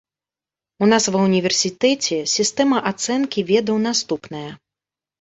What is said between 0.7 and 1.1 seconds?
У нас